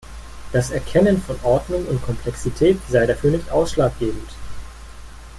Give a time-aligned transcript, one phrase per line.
[0.51, 4.31] Das Erkennen von Ordnung und Komplexität sei dafür nicht ausschlaggebend.